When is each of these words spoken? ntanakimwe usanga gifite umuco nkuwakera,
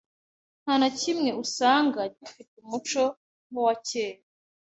ntanakimwe 0.63 1.29
usanga 1.43 2.01
gifite 2.17 2.53
umuco 2.63 3.03
nkuwakera, 3.49 4.19